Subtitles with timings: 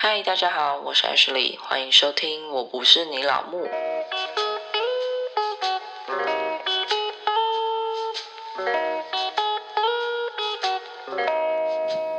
[0.00, 2.48] 嗨，大家好，我是 Ashley，欢迎收听。
[2.52, 3.66] 我不是你老木。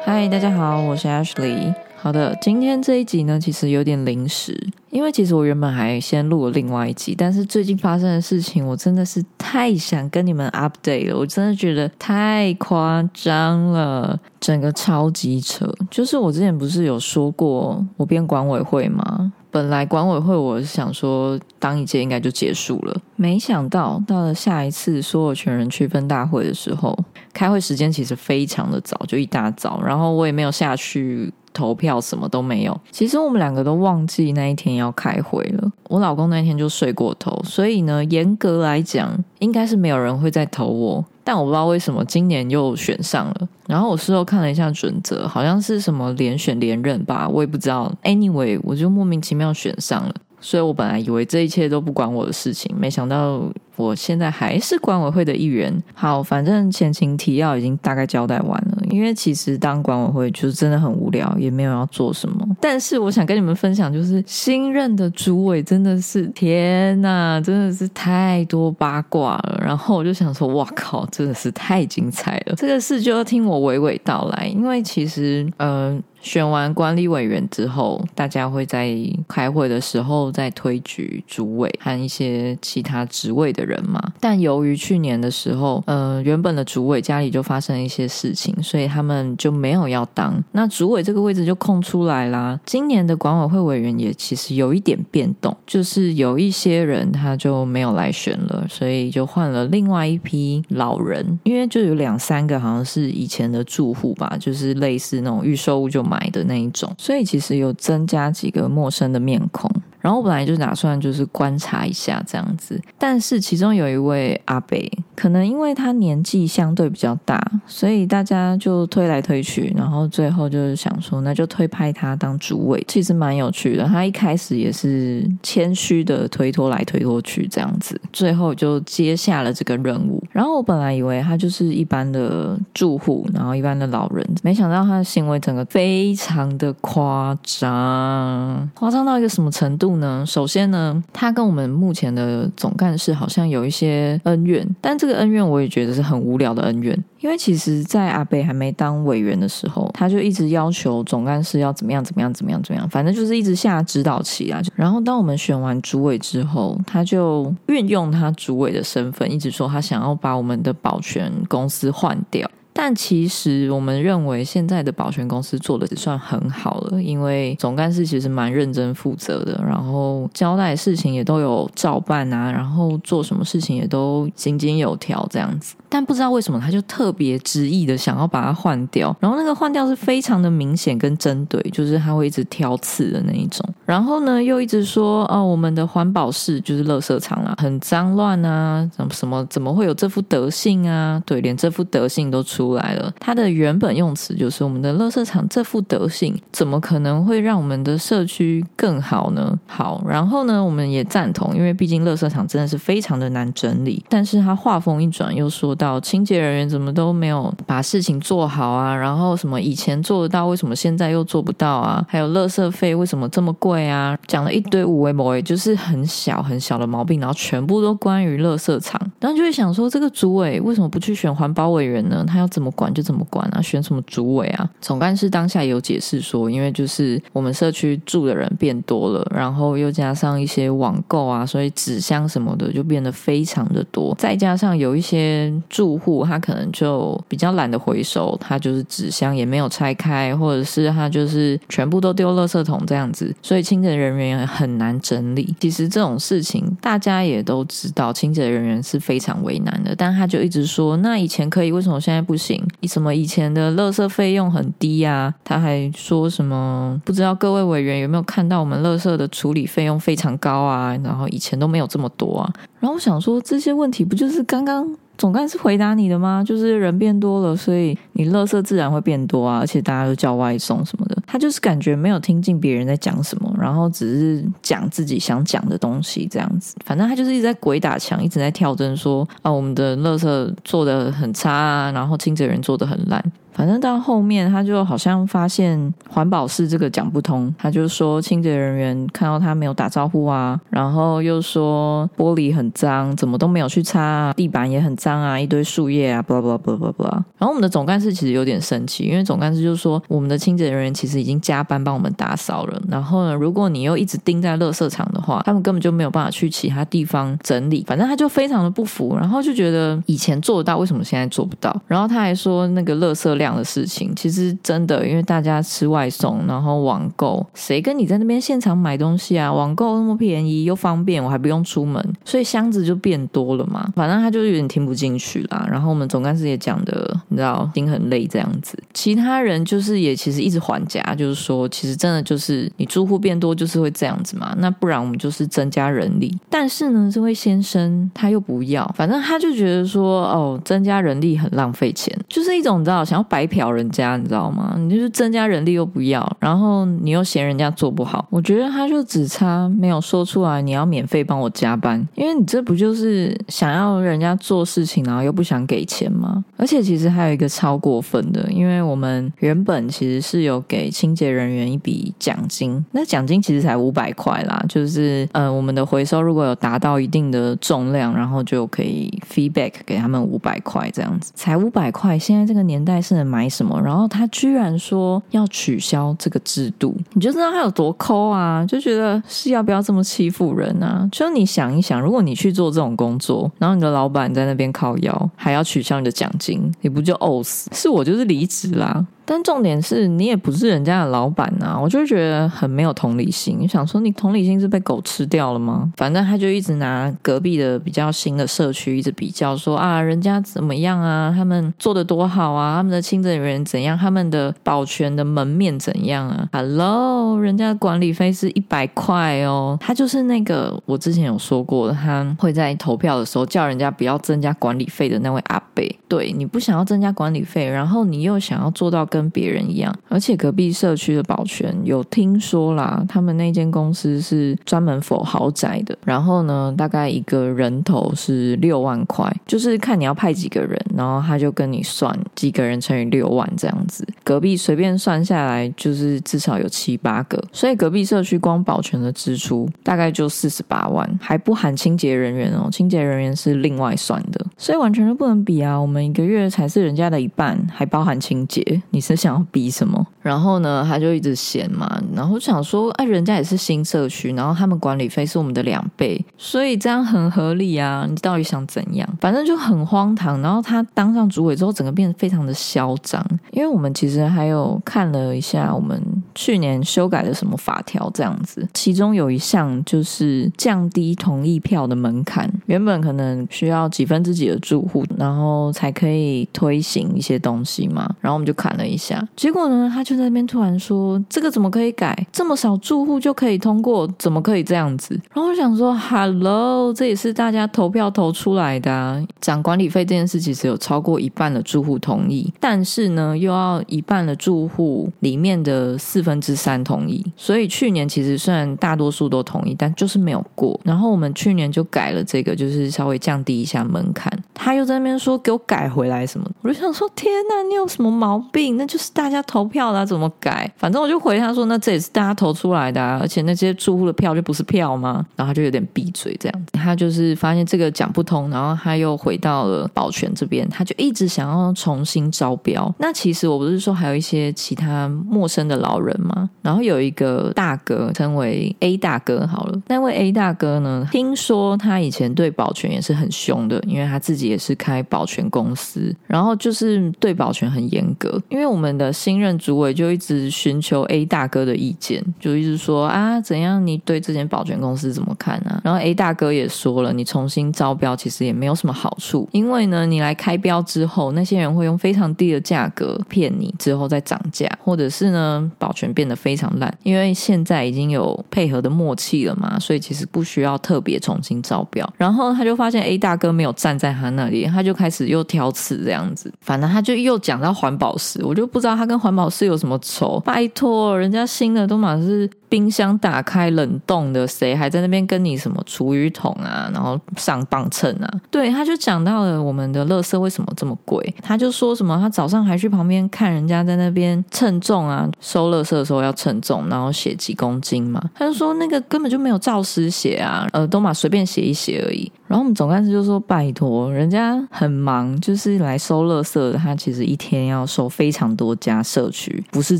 [0.03, 1.73] 嗨，大家好，我是 Ashley。
[1.95, 4.57] 好的，今天这一集呢，其实有点临时，
[4.89, 14.17] 因为其实我原本还先录了另外一集，但是最近发生的事情，我真的是太想跟你们 update 了，我真的觉得太夸张了，
[14.49, 15.71] 整个超级扯。
[15.91, 19.31] 就是我之前不是有说过我编管委会吗？
[19.51, 26.97] 本来管委会我想说当一届应该就结束了，没想到到了下一次所有权人区分大会的时候，
[27.31, 31.31] 开会时间其实非常的早，就一大早，然后我也没有下去。
[31.53, 35.71] 投票什么都没有，其实我们两个都忘记那一天要开会了。
[35.87, 41.03] 我老公那天就睡过头，所以呢，严格来讲，应该是没有人会再投我。
[41.23, 43.47] 但我不知道为什么今年又选上了。
[43.67, 47.91] 然后我事后看了一下准则，好像是什么连选连任吧，我也不知道。
[48.03, 50.15] Anyway，我就莫名其妙选上了。
[50.41, 53.43] 所以我本来以为这一切都不关我的事情，没想到
[53.79, 55.73] 我现在还是管委会的一员。
[55.93, 58.77] 好，反正前情提要已经大概交代完了。
[58.89, 62.45] 因为其实当管委会就是真的很无聊，也没有要做什么。
[62.59, 69.61] 但是我想跟你们分享，就是新任的主委真的是天呐，真的是太多八卦了。
[69.63, 72.55] 然后我就想说，哇靠，真的是太精彩了。
[72.57, 76.03] 这个事就要听我娓娓道来，因为其实，嗯。
[76.21, 78.93] 选完管理委员之后，大家会在
[79.25, 84.01] 开会的时候再推举主委和一些其他职位的人嘛。
[84.19, 90.43] 但由于去年的时候，呃，原本的主委家里就发生一些事情，所以他们就没有要当。
[90.51, 92.59] 那主委这个位置就空出来啦。
[92.65, 101.39] 今年的管委会委员也其实有一点变动，就是有一些人他就没有来选了，所以就换了另外一批老人。
[101.43, 106.03] 因为就有两三个好像是以前的住户吧，就是类似那种预售物就。
[106.09, 109.69] 买的那一种，所以其实有增加几个陌生的面孔。
[110.01, 123.85] 然后我本来就打算就是观察一下这样子，但是其中有一位阿北，可能因为他年纪相对比较大，所以大家就推来推去，然后最后就是想说，那就推派他当主委，其实蛮有趣的。
[123.85, 130.23] 他一开始也是谦虚的推脱来推脱去这样子，最后就接下了这个任务。
[130.31, 139.88] 然后我本来以为他就是一般的住户，然后一般的老人，没想到他的行为整个非常的夸张，夸张到一个什么程度？
[139.97, 154.61] 呢，首先呢，他跟我们目前的总干事好像有一些恩怨，但这个恩怨我也觉得是很无聊的恩怨，因为其实，在阿北还没当委员的时候，他就一直要求总干事要怎么样怎么样怎么样怎么样，反正就是一直下指导棋啊。
[154.75, 162.49] 然后当我们选完主委之后，他就运用他主委的身份，一直说他想要把我们的保全公司换掉。
[162.73, 175.75] 但其实我们认为现在的保全公司做的算很好了，因为总干事其实蛮认真负责的，然后交代事情也都有照办啊，然后做什么事情也都井井有条这样子。
[175.91, 183.67] 但不知道为什么他就特别执意的想要把它换掉，然后那个换掉是非常的明显跟针对，就是他会一直挑刺的那一种。
[183.85, 191.21] 然后呢，又一直说哦，我们的环保室就是垃圾场啊，很脏乱啊，怎么什么怎么会有这副德性啊？
[191.25, 193.11] 对，连这副德性都出出来了。
[193.19, 199.57] 他的原本用词就是我们的垃圾场这副德性，怎么可能会让我们的社区更好呢？
[199.65, 204.03] 好，然后呢，我们也赞同，因为毕竟垃圾场真的是非常的难整理。
[204.09, 205.69] 但是他话锋一转，又说。
[205.79, 208.93] 到清洁人员怎么都没有把事情做好啊？
[208.93, 212.05] 然后什么以前做得到，为什么现在又做不到啊？
[212.09, 214.17] 还有垃圾费为什么这么贵啊？
[214.27, 218.99] 讲了一堆无为某为，就是很小很小的毛病，然后全部都关于垃圾场。
[219.21, 222.25] 然后就会想说，这个主委为什么不去选环保委员呢？
[222.27, 223.61] 他要怎么管就怎么管啊？
[223.61, 224.69] 选什么主委啊？
[224.81, 235.53] 总干事当下有解释说，因为就是我们社区住的人变多了，然后又加上一些网购啊，所以纸箱什么的就变得非常的多，再加上有一些。
[235.69, 245.55] 住户他可能就比较懒得回收，他就是纸箱也没有拆开，或者是他就是全部都丢垃圾桶这样子，所以清洁人员很难整理。
[245.59, 249.93] 其实这种事情大家也都知道，清洁人员是非常为难的。
[249.95, 252.65] 但他就一直说，那以前可以，为什么现在不行？
[252.87, 255.31] 什么以前的垃圾费用很低啊？
[255.43, 260.95] 他还说什么不知道各位委员有没有看到我们垃圾的处理费用非常高啊？
[261.03, 262.53] 然后以前都没有这么多啊。
[262.79, 264.95] 然后我想说，这些问题不就是刚刚？
[265.19, 266.41] 总干事回答你的吗？
[266.43, 271.17] 就是人变多了，所以你垃圾自然会变多啊，而且大家都叫外送什么的。
[271.27, 276.77] 他就是感觉没有听进别人在讲什么，然后只是讲自己想讲的东西这样子。
[276.85, 283.21] 反正他就是一直在鬼打墙，一直在跳针说啊，我们的垃圾做的很差啊，然后清洁人做的很烂。
[283.53, 297.11] 反正到后面他就好像发现环保室这个讲不通，他就说清洁人员看到他没有打招呼啊，然后又说玻璃很脏，怎么都没有去擦，地板也很脏啊，一堆树叶啊，巴拉巴拉巴拉巴拉。
[297.37, 307.83] 然后我们的总干事其实有点生气，因为总干事就说我们的清洁人员其实已经加班帮我们打扫了，然后呢，如果你又一直盯在垃圾场的话，他们根本就没有办法去其他地方整理。
[307.87, 311.75] 反正他就非常的不服，然后就觉得以前做得到，为什么现在做不到？
[311.87, 319.51] 然后他还说那个垃圾量的事情，其实真的，因为大家吃外送，然后网购，谁跟你在那边现场买东西啊？
[319.51, 323.91] 网购那么便宜又方便，我还不用出门，所以箱子就变多了嘛。
[323.95, 325.67] 反正他就有点听不进去啦。
[325.71, 328.77] 然后我们总干事也讲的，你知道，心很累这样子。
[328.93, 334.53] 其他人就是也其实一直还价，就是说，其实真的就是你住户变多就是会这样子嘛。
[334.57, 336.37] 那不然我们就是增加人力。
[336.49, 344.75] 但是呢，这位先生他又不要，反正他就觉得说，哦，增加人力很浪费钱，就是一种你知道想要白嫖人家，你知道吗？
[344.77, 348.27] 你就是增加人力又不要，然后你又嫌人家做不好。
[348.29, 356.43] 我觉得他就只差没有说出来，你要免费帮我加班，因为你这不就是想要人家做事情，然后又不想给钱吗？
[356.57, 373.79] 而且其实还有一个超过分的，因为我们原本其实是有给清洁人员一笔奖金，那奖金其实才五百块啦，就是呃我们的回收如果有达到一定的重量，然后就可以 feedback 给他们五百块这样子，才五百块，现在这个年代是买什么？
[373.81, 378.65] 然后他居然说要取消这个制度，你就知道他有多抠啊！
[378.65, 381.07] 就觉得是要不要这么欺负人啊？
[381.11, 387.69] 就你想一想，如果你去做这种工作，然后你的老板在那边靠腰，还要取消你的奖金，你不就呕死？
[387.73, 389.05] 是我就是离职啦。
[389.29, 393.57] 但重点是你也不是人家的老板呐，我就觉得很没有同理心。
[393.59, 395.93] 你想说你同理心是被狗吃掉了吗？
[395.97, 415.99] 反正他就一直拿隔壁的比较新的社区一直比较，说啊人家怎么样啊，他们做的多好啊，他们的清洁人员怎样，他们的保全的门面怎样啊？Hello，人家管理费是一百块哦，他就是那个我之前有说过，他会在投票的时候叫人家不要增加管理费的那位阿贝。
[416.07, 425.97] 对，你不想要增加管理费，然后你又想要做到跟跟别人一样，而且隔壁社区的保全有听说啦，他们那间公司是专门否豪宅的。
[426.05, 434.07] 然后呢，大概一个人头是六万块，就是看你要派几个人，然后他就跟你算几个人乘以六万这样子。
[434.23, 445.77] 隔壁随便算下来就是至少有七八个，所以隔壁社区光保全的支出大概就四十八万，还不含清洁人员哦，清洁人员是另外算的，所以完全就不能比啊。
[445.77, 449.08] 我们一个月才是人家的一半，还包含清洁，你。
[449.15, 450.05] 是想要比什么？
[450.21, 458.05] 然后呢，他就一直嫌嘛，然后想说，哎，人家也是新社区，然后他们管理费是我们的两倍，所以这样很合理啊。
[458.09, 459.07] 你到底想怎样？
[459.19, 460.41] 反正就很荒唐。
[460.41, 463.25] 然后他当上主委之后，整个变得非常的嚣张。
[463.51, 466.01] 因为我们其实还有看了一下，我们
[466.39, 478.09] 去年修改的什么法条这样子，其中有一项就是降低同意票的门槛，原本可能需要几分之几的住户，然后才可以推行一些东西嘛。
[478.21, 478.95] 然后我们就看了一。
[478.95, 482.27] 下，结果呢，他就在那边突然说：“这个怎么可以改？
[482.33, 500.79] 这么少住户就可以通过，怎么可以这样子？”然后我想说：“Hello，这也是大家投票投出来的，涨管理费这件事其实有超过一半的住户同意，但是呢，又要一半的住户里面的四分分之三同意，所以去年其实虽然大多数都同意，但就是没有过。
[500.83, 504.31] 然后我们去年就改了这个，就是稍微降低一下门槛。
[504.53, 508.77] 他又在那边说给我改回来什么，我就想说：天哪，你有什么毛病？
[508.77, 510.71] 那就是大家投票的，怎么改？
[510.77, 515.25] 反正我就回他说，那这也是大家投出来的，啊而且那些住户的票就不是票吗？
[515.35, 516.73] 然后他就有点闭嘴这样子。
[516.73, 522.93] 他就是发现这个讲不通，然后他又回到了保全这边，他就一直想要重新招标。
[522.99, 526.49] 那其实我不是说还有一些其他陌生的老人吗？
[526.63, 538.79] 然后有一个大哥称为 A 大哥好了，那位 A 大哥呢，听说他以前对保全也是很凶的，因为他自己也是开保全公司，然后就是对保全很严格，因为我。
[538.79, 543.85] 们的新任主委就一直寻求 A 大哥的意见，就一直说啊，怎样？
[543.85, 545.81] 你对这间保全公司怎么看啊？
[545.83, 562.07] 然后 A 大哥也说了，你重新招标其实也没有什么好处，因为呢，你来开标之后，那些人会用非常低的价格骗你，之后再涨价，或者是呢，保全变得非常烂，因为现在已经有配合的默契了嘛，所以其实不需要特别重新招标。
[562.17, 570.39] 然后他就发现 A 大哥没有站在他那里，他就开始又挑刺这样子，反正他就又讲到环保室，我就不知道他跟环保室有什么仇。
[570.45, 572.49] 拜托，人家新的都满是。
[572.69, 576.87] 冰箱打开冷冻的，谁还在那边跟你什么厨余桶啊？
[576.93, 578.29] 然后上磅秤啊？
[578.51, 581.33] 对，他就讲到了我们的垃圾为什么这么贵？
[581.41, 588.21] 他就说什么他早上还去旁边看人家在那边称重啊，收垃测的时候要称重，然后写几公斤嘛。
[588.35, 592.31] 他就说那个根本就没有照实写啊，呃，都嘛随便写一写而已。
[592.49, 596.73] 然后我们总干事就说：“拜托，人家很忙，就是来收垃圾的。
[596.73, 599.99] 他其实一天要收非常多家社区，不是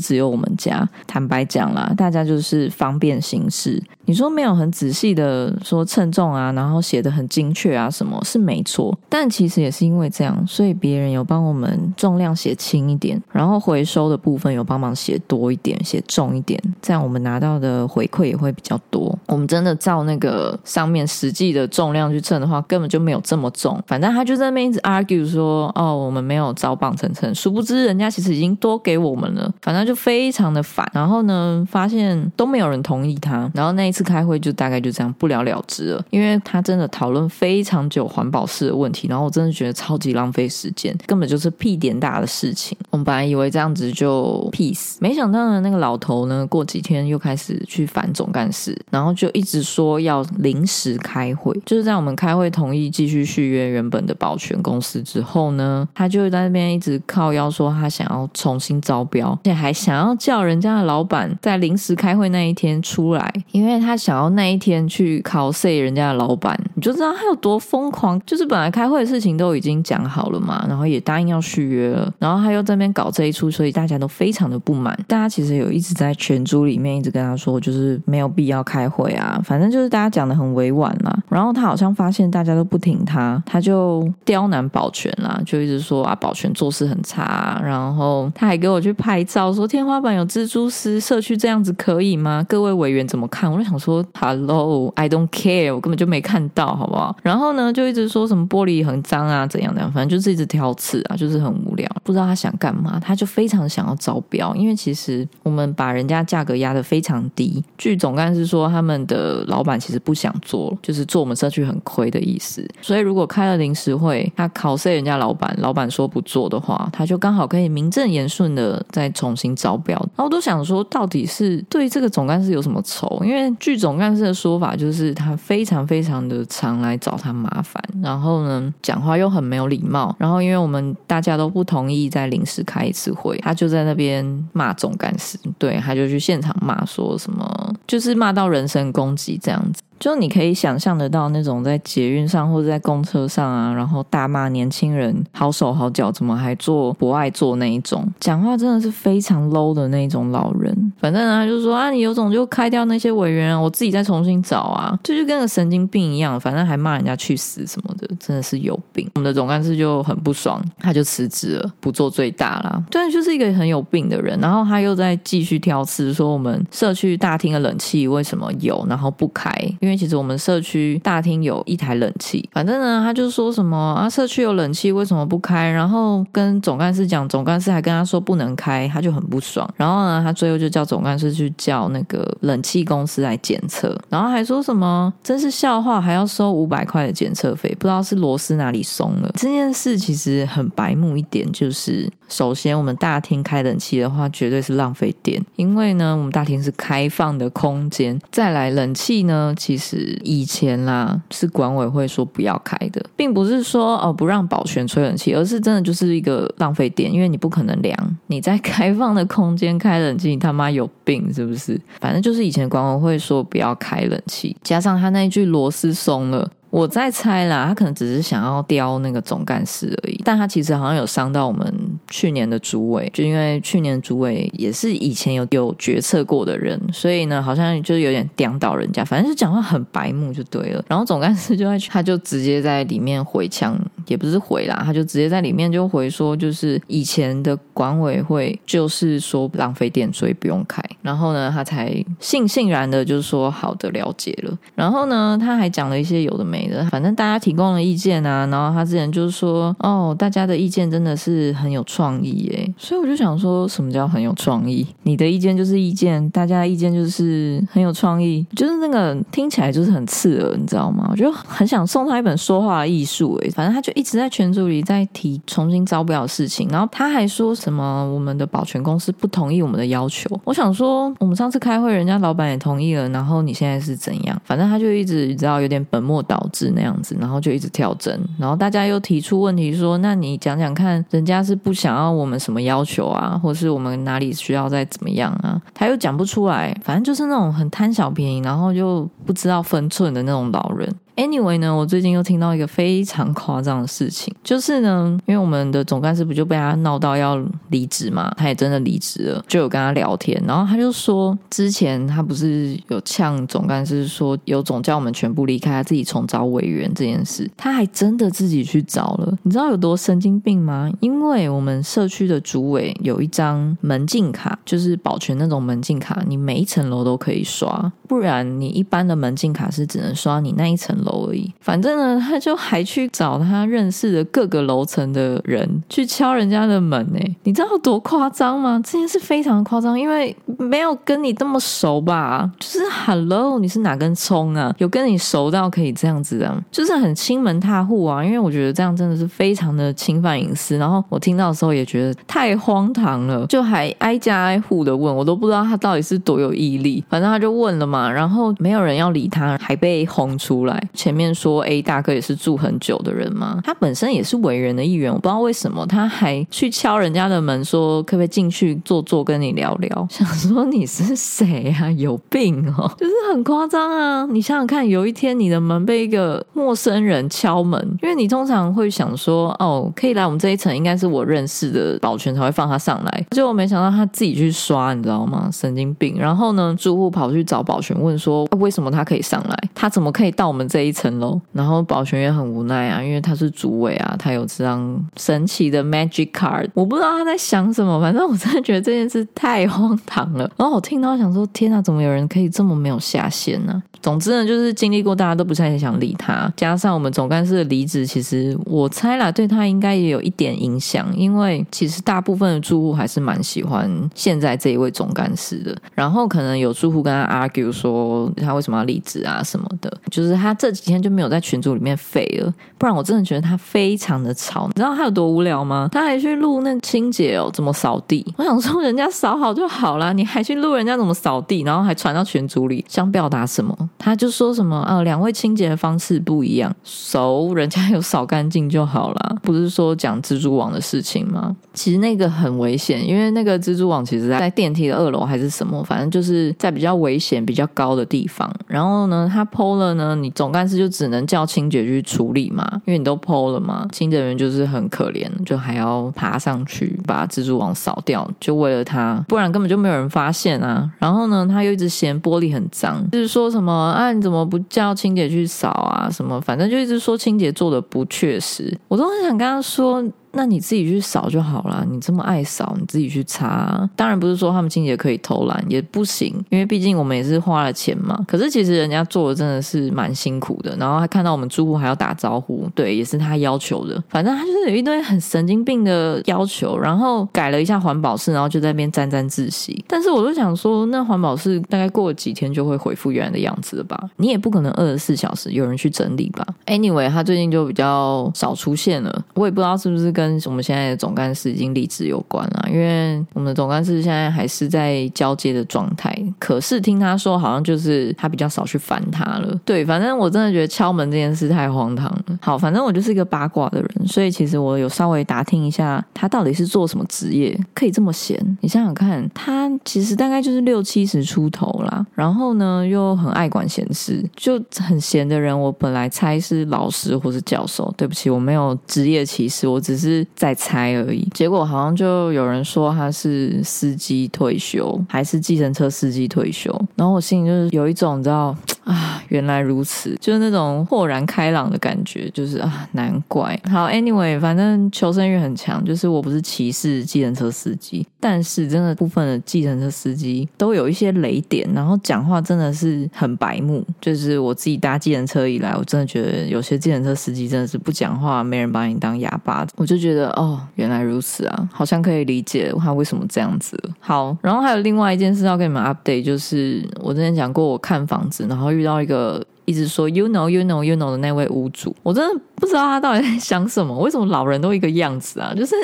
[0.00, 0.86] 只有我们家。
[1.06, 3.80] 坦白讲啦，大家就是方便行事。
[4.04, 8.98] 你说没有很仔细的说称重啊，然后写的很精确啊，什么是没错。
[9.08, 19.16] 但其实也是因为这样，所以别人有帮我们重量写轻一点，然后回收的部分有帮忙写多一点，写重一点，这样我们拿到的回馈也会比较多。
[19.28, 30.90] 我们真的照那个上面实际的重量去称。”的话根本就没有这么重，反正他就在那边一直 argue 说，哦，我们没有招磅称称，殊不知人家其实已经多给我们了，反正就非常的烦。
[30.94, 42.76] 然后呢，发现都没有人同意他，然后那一次开会就大概就这样不了了之了，因为他真的讨论非常久环保式的问题，然后我真的觉得超级浪费时间，根本就是屁点大的事情。
[42.90, 52.29] 我们本来以为这样子就 peace，没想到呢，那个老头呢，过几天又开始去反总干事，然后就一直说要临时开会，就是在我们开。
[52.30, 68.18] 他会同意继续续约原本的保全公司之后呢，他就在那边一直靠腰说他想要重新招标，而且还想要叫人家的老板在临时开会那一天出来，因为他想要那一天去考 C 人家的老板，你就知道他有多疯狂。
[68.24, 74.98] 就是本来开会的事情都已经讲好了嘛，然后也答应要续约了，然后他又在那边搞这一出，所以大家都非常的不满。
[75.06, 81.14] 大家其实有一直在群组里面一直跟他说，就是没有必要开会啊，反正就是大家讲的很委婉啦。
[81.28, 82.30] 然后他好像发现。
[82.30, 87.60] 大家都不听他，他就刁难保全啦，就一直说啊，保全做事很差。
[87.60, 92.46] 然后他还给我去拍照，说天花板有蜘蛛丝，社区这样子可以吗？
[92.48, 93.50] 各位委员怎么看？
[93.50, 97.16] 我就想说，Hello，I don't care，我根本就没看到，好不好？
[97.22, 103.00] 然后呢，就一直说什么玻璃很脏啊，怎样怎样，反正就是一直挑刺啊，就是很无聊，不知道他想干嘛。
[103.00, 107.64] 他就非常想要招标，因为其实我们把人家价格压得非常低。
[107.78, 112.10] 据总干事说，他们的老板其实不想做，就是做我们社区很亏。
[112.10, 119.94] 的意思，所以如果开了临时会，他考试人家老板，老板说不做的话，他就刚好可以名正言顺的再重新招标。
[120.16, 123.20] 然后我都想说，到底是对这个总干事有什么仇？
[123.22, 130.14] 因为据总干事的说法，就是他非常非常的常来找他麻烦，然后呢，讲话又很没有礼貌。
[130.18, 139.82] 然后因为我们大家都不同意再临时开一次会，他就在那边骂总干事，对，他就去现场骂，说什么就是骂到人身攻击这样子。
[140.00, 150.74] 就你可以想象得到那种在捷运上或者在公车上啊，然后大骂年轻人好手好脚，怎么还做不爱做那一种，讲话真的是非常 low 的那种老人。
[150.98, 156.40] 反正他，就说啊，你有种就开掉那些委员，我自己再重新找啊，这就跟个神经病一样。
[156.40, 159.06] 反正还骂人家去死什么的，真的是有病。
[159.16, 162.82] 我们的总干事就很不爽，他就辞职了，不做最大啦。
[162.90, 164.40] 对，就是一个很有病的人。
[164.40, 169.89] 然后他又在继续挑刺，说我们社区大厅的冷气为什么有，然后不开，因为。
[169.90, 175.68] 因为其实我们社区大厅有一台冷气，反正呢，他就说什么啊，社区有冷气为什么不开？
[175.68, 179.68] 然后跟总干事讲，总干事还跟他说不能开，他就很不爽。
[179.76, 189.28] 然后呢，他最后就叫总干事去叫那个冷气公司来检测，然后还说什么真是笑话，还要收五百块的检测费，不知道是螺丝哪里松了。
[189.34, 198.18] 这件事其实很白目一点，就是首先我们大厅开冷气的话，绝对是浪费电，因为呢，我们大厅是开放的空间。
[198.30, 200.18] 再来冷气呢，其实。
[200.22, 208.16] 以前啦，是管委会说不要开的，并不是说哦不让保全吹冷气，而是真的就是一个浪费电，因为你不可能凉。
[208.28, 211.80] 你在开放的空间开冷气，你他妈有病是不是？
[212.00, 216.48] 反正就是以前管委会说不要开冷气，加上他那一句螺丝松了。
[216.70, 221.74] 我在猜啦，他可能只是想要刁那个总干事而已，但他其实好像有伤到我们
[222.10, 230.84] 去年的主委，就因为去年主委也是以前有有决策过的人，所以呢，好像就是有点颠倒人家，反正就讲话很白目就对了。
[230.88, 240.82] 然后总干事就在 他就直接在里面回呛也不是回啦，他就直接在里面就回说，就是以前的管委会就是说浪费电，所以不用开。
[241.02, 241.90] 然后呢，他才
[242.20, 244.58] 悻悻然的就是说好的了解了。
[244.74, 248.46] 然后呢，他还讲了一些有的没的，反正大家提供了意见啊。
[248.46, 252.74] 然后他之前就是说，哦，大家的意见真的是很有创意耶。
[252.76, 254.86] 所以我就想说，什么叫很有创意？
[255.02, 261.08] 你的意见就是意见，大家的意见就是很有创意，就是那个听起来就是很刺耳，你知道吗？
[261.10, 263.50] 我就很想送他一本说话的艺术诶。
[263.50, 270.28] 反正他就一直在群组里在提重新招标的事情，然后他还说什么我们的保全公司不同意我们的要求。
[270.44, 274.40] 我想说，我们上次开会，人家老板也同意了，然后你现在是怎样？
[274.44, 285.60] 反正他就一直你知道有点本末倒置那样子，然后就一直跳针，然后大家又提出问题说，那你讲讲看，人家是不想要我们什么要求啊，或是我们哪里需要再怎么样啊？
[285.74, 290.88] 他又讲不出来，反正就是那种很贪小便宜，然后就不知道分寸的那种老人。
[291.20, 310.90] Anyway 呢，我最近又听到一个非常夸张的事情，就是呢，因为我们的总干事不就被他闹到要离职嘛，他也真的离职了，就有跟他聊天，然后他就说，之前他不是有呛总干事说有总叫我们全部离开，他自己重找委员这件事，他还真的自己去找了，你知道有多神经病吗？
[311.00, 321.09] 因为我们社区的主委有一张门禁卡，就是保全那种门禁卡，你每一层楼都可以刷，不然你一般的门禁卡是只能刷你那一层楼。
[321.10, 327.18] 而已，反正呢，他就还去找他认识的各个楼层的人去敲人家的门呢。
[327.44, 328.80] 你知道多夸张吗？
[328.84, 332.50] 这件事非常夸张，因为没有跟你这么熟吧？
[332.58, 334.74] 就是 Hello，你是哪根葱啊？
[334.78, 336.60] 有跟你熟到可以这样子啊？
[336.70, 338.24] 就是很亲门踏户啊！
[338.24, 340.76] 因为我觉得这样真的是非常的侵犯隐私。
[340.76, 347.04] 然后我听到的时候也觉得太荒唐了，就还挨家挨户的问，我都不知道他到底是多有毅力。
[347.08, 350.82] 反正他就问了嘛，然后没有人要理他，还被轰出来。
[351.00, 359.88] 前面说 A 大哥也是住很久的人吗，他本身也是委员的一员，我不知道为什么他还去敲人家的门，说可不可以进去坐坐跟你聊聊。
[360.10, 361.90] 想说你是谁啊？
[361.96, 364.26] 有病哦，就是很夸张啊！
[364.30, 373.26] 你想想看，有一天你的门被一个陌生人敲门，因为你通常会想说，哦，可以来我们这一层，应该是我认识的保全才会放他上来。
[373.30, 375.48] 结果没想到他自己去刷，你知道吗？
[375.50, 376.18] 神经病！
[376.18, 379.56] 然后呢，住户跑去找保全问说，为什么他可以上来？
[379.74, 380.90] 他怎么可以到我们这一？
[380.90, 390.50] 一层楼，然后保全也很无奈啊，因为他是主委啊，他有这张神奇的 magic card，我不知道他在想什么，反正我真的觉得这件事太荒唐了。
[390.56, 393.80] 然后我听到想说，天哪，怎么有人可以这么没有下限呢？
[394.02, 405.76] 总之呢，就是经历过，大家都不太想理他，加上我们总干事的离职，其实我猜啦，对他应该也有一点影响，因为其实大部分的住户还是蛮喜欢现在这一位总干事的。
[405.94, 410.69] 然后可能有住户跟他 argue 说，他为什么要离职啊什么的，就是他这。
[410.70, 414.66] 几天就没有在群组里面废了，不然我真的觉得他非常的吵。
[414.68, 415.88] 你知道他有多无聊吗？
[415.92, 418.24] 他还去录那清洁哦，怎么扫地？
[418.36, 423.76] 我想说人家扫好就好啦，你还去录人家怎么扫地，然后还传到群组里，想表达什么？
[423.98, 431.56] 他就说什么啊，两位清洁的方式不一样，熟人家有扫干净就好了，不是说讲蜘蛛网的事情吗？
[431.74, 438.50] 其实那个很危险，因为那个蜘蛛网其实在电梯的二楼还是什么，反正就是在比较危险、比较高的地方。
[438.66, 440.80] 然后呢，他剖了呢，你总该但是。
[440.80, 450.90] 就只能叫清洁去处理嘛，因为你都剖了嘛，清洁员就是很可怜，就还要爬上去把蜘蛛网扫掉，就为了他，不然根本就没有人发现啊。
[450.98, 456.08] 然后呢，他又一直嫌玻璃很脏，就是说什么啊，你怎么不叫清洁去扫啊？
[456.10, 460.02] 什么，反正就一直说清洁做的不确实，我都很想跟他说。
[460.32, 463.88] 那你自己去扫就好了，你这么爱扫，你自己去擦。
[463.96, 468.18] 当然不是说他们清洁可以偷懒，也不行，因为毕竟我们也是花了钱嘛。
[468.28, 474.00] 可是其实人家做的真的是蛮辛苦的，然后还看到我们住户还要打招呼，对，也是他要求的。
[474.08, 479.84] 反正他就是有一堆很神经病的要求，然后改了一下环保室，然后就在那边沾沾自喜。
[479.88, 483.98] 但是我就想说，那环保室大概过了几天就会恢复原来的样子了吧？
[484.16, 490.10] 你也不可能二十四小时有人去整理吧？Anyway，他最近就比较少出现了，我也不知道是不是。
[490.20, 496.14] 跟我们现在的总干事已经离职有关了，因为我们的总干事现在还是在交接的状态。
[496.38, 499.58] 可是听他说，好像就是他比较少去烦他了。
[499.64, 502.38] 对，反正我真的觉得敲门这件事太荒唐了。
[502.42, 508.38] 好，反正我就是一个八卦的人，所以其实我有稍微打听一下，他到底是做什么职业，可以这么闲。
[508.60, 515.58] 你想想看，他其实大概就是六七十出头啦，然后呢又很爱管闲事，就很闲的人。
[515.58, 520.09] 我本来猜是老师或是教授，对不起，我没有职业歧视，我只是。
[520.10, 529.22] 是在猜而已，结果好像就有人说他是司机退休，还是计程车司机退休，然后我心里就是有一种你知道 啊。
[529.28, 533.56] 原来如此，就是那种豁然开朗的感觉，就是啊，难怪。
[533.70, 543.86] 好，anyway，反正求生欲很强，就是我不是歧视计程车司机，但是真的部分的计程车司机都有一些雷点，然后讲话真的是很白目。
[544.00, 553.78] 就是我自己搭计程车以来，我真的觉得有些计程车司机真的是不讲话，没人把你当哑巴，我就觉得哦，原来如此啊，好像可以理解他为什么这样子。
[554.00, 559.44] 好，然后还有另外一件事要跟你们 update，就是我之前讲过，我看房子，然后遇到一个。
[559.66, 563.98] 一直说 you know you know you know 的那位屋主，我真的不知道他到底在想什么。
[563.98, 565.52] 为什么老人都一个样子啊？
[565.56, 565.74] 就是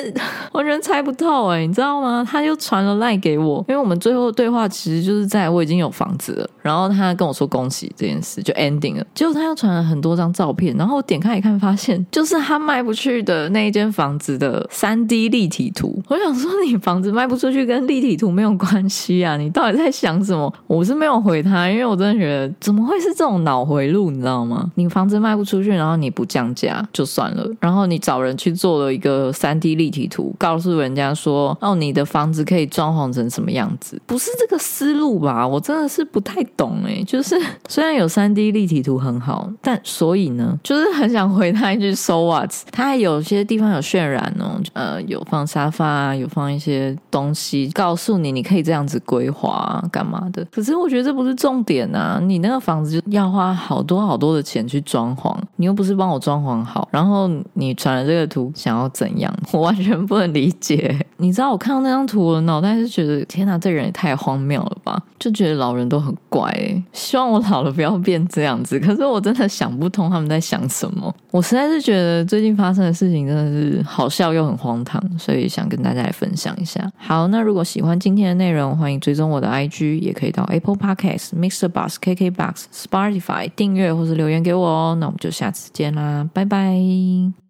[0.53, 2.25] 完全猜不透哎，你知道吗？
[2.29, 9.05] 他又传了赖给我，因为我们最后对话其实就是在我已经有房子了，然后他跟我说恭喜这件事就 ending 了。
[9.13, 16.01] 结果他又传了很多张照片，然后我点开一看，发现就是他卖不去的那一间房子的三 D 立体图。
[16.07, 19.37] 我想说，你房子卖不出去跟立体图没有关系啊？
[19.37, 20.51] 你到底在想什么？
[20.67, 23.57] 我是没有回他，因为我真的觉得怎么会是这种脑。
[23.67, 24.71] 回路你知道吗？
[24.75, 34.01] 你房子卖不出去，然后你不降价就算了，然后你找人去做了一个三 D 立体图，告诉人家说哦，你的房子可以装潢成什么样子？
[34.05, 35.47] 不是这个思路吧？
[35.47, 37.03] 我真的是不太懂哎。
[37.05, 42.51] 就是虽然有三 D 立体图很好，但所以呢，就是很想回他一句 So what？
[42.71, 50.45] 他还有些地方有渲染哦，呃，有放沙发，有放一些东西，告诉你你可以这样子规划干嘛的。
[50.51, 53.47] 可是我觉得这不是重点啊，你那个房子就要花。
[53.57, 59.33] 好多好多的钱去装潢，你又不是帮我装潢好，然后你传了这个图想要怎样？
[59.53, 60.95] 我完全不能理解。
[61.17, 65.01] 你知道我看到那张图，我脑袋是觉得天哪，这人也太荒谬了吧！
[65.17, 66.53] 就觉得老人都很怪，
[66.93, 68.79] 希望我老了不要变这样子。
[68.79, 71.13] 可是我真的想不通他们在想什么。
[71.31, 76.87] 我实在是觉得最近发生的事情真的是好笑又很荒唐，所以想跟大家来分享一下。
[76.97, 83.49] 好，那如果喜欢今天的内容，欢迎追踪我的 IG，也可以到 Apple Podcast、Mixer Bus、KK Box、Spotify。
[83.55, 87.46] 订阅或者留言给我哦，那我们就下次见啦，拜拜。